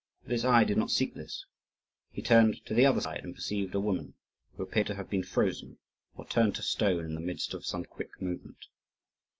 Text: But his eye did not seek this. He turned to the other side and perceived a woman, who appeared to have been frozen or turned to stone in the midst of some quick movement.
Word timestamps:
But 0.23 0.31
his 0.31 0.43
eye 0.43 0.63
did 0.63 0.77
not 0.79 0.89
seek 0.89 1.13
this. 1.13 1.45
He 2.09 2.23
turned 2.23 2.65
to 2.65 2.73
the 2.73 2.87
other 2.87 3.01
side 3.01 3.23
and 3.23 3.35
perceived 3.35 3.75
a 3.75 3.79
woman, 3.79 4.15
who 4.57 4.63
appeared 4.63 4.87
to 4.87 4.95
have 4.95 5.11
been 5.11 5.21
frozen 5.21 5.77
or 6.15 6.25
turned 6.25 6.55
to 6.55 6.63
stone 6.63 7.05
in 7.05 7.13
the 7.13 7.21
midst 7.21 7.53
of 7.53 7.67
some 7.67 7.85
quick 7.85 8.19
movement. 8.19 8.65